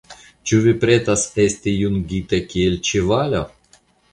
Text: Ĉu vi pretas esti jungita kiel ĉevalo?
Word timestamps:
Ĉu 0.51 0.61
vi 0.67 0.71
pretas 0.83 1.27
esti 1.45 1.75
jungita 1.81 2.41
kiel 2.55 2.81
ĉevalo? 2.91 3.45